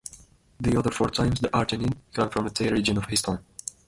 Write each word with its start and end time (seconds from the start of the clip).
The 0.59 0.79
other 0.79 0.89
four 0.89 1.11
times, 1.11 1.41
the 1.41 1.49
arginine 1.49 1.93
comes 2.11 2.33
from 2.33 2.47
a 2.47 2.49
tail 2.49 2.73
region 2.73 2.97
of 2.97 3.05
the 3.05 3.11
histone. 3.15 3.43